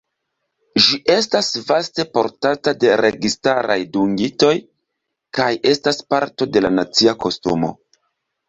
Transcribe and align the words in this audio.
Ĝi 0.85 0.95
estas 1.15 1.49
vaste 1.67 2.05
portata 2.15 2.73
de 2.85 2.95
registaraj 3.07 3.77
dungitoj, 3.99 4.57
kaj 5.39 5.51
estas 5.75 6.03
parto 6.15 6.53
de 6.57 6.65
la 6.69 6.77
nacia 6.81 7.15
kostumo. 7.27 7.71